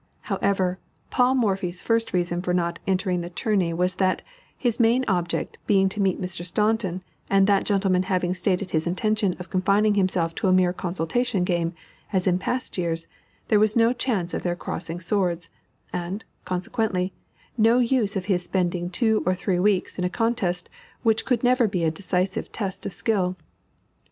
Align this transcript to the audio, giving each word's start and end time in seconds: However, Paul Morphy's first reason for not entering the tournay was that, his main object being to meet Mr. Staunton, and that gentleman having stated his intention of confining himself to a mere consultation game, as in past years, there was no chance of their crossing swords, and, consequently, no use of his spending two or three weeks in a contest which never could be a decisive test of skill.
However, 0.21 0.79
Paul 1.11 1.35
Morphy's 1.35 1.79
first 1.83 2.11
reason 2.11 2.41
for 2.41 2.55
not 2.55 2.79
entering 2.87 3.21
the 3.21 3.29
tournay 3.29 3.71
was 3.73 3.93
that, 4.01 4.23
his 4.57 4.79
main 4.79 5.05
object 5.07 5.59
being 5.67 5.89
to 5.89 6.01
meet 6.01 6.19
Mr. 6.19 6.43
Staunton, 6.43 7.03
and 7.29 7.45
that 7.45 7.65
gentleman 7.65 8.01
having 8.09 8.33
stated 8.33 8.71
his 8.71 8.87
intention 8.87 9.35
of 9.37 9.51
confining 9.51 9.93
himself 9.93 10.33
to 10.33 10.47
a 10.47 10.53
mere 10.53 10.73
consultation 10.73 11.43
game, 11.43 11.75
as 12.11 12.25
in 12.25 12.39
past 12.39 12.79
years, 12.79 13.05
there 13.49 13.59
was 13.59 13.75
no 13.75 13.93
chance 13.93 14.33
of 14.33 14.41
their 14.41 14.55
crossing 14.55 14.99
swords, 14.99 15.51
and, 15.93 16.23
consequently, 16.45 17.13
no 17.55 17.77
use 17.77 18.15
of 18.15 18.25
his 18.25 18.41
spending 18.43 18.89
two 18.89 19.21
or 19.23 19.35
three 19.35 19.59
weeks 19.59 19.99
in 19.99 20.03
a 20.03 20.09
contest 20.09 20.67
which 21.03 21.23
never 21.43 21.65
could 21.65 21.69
be 21.71 21.83
a 21.83 21.91
decisive 21.91 22.51
test 22.51 22.87
of 22.87 22.91
skill. 22.93 23.37